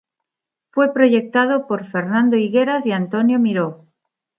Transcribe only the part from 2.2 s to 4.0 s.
Higueras y Antonio Miró.